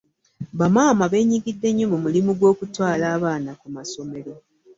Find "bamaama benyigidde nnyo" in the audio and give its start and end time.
0.59-1.85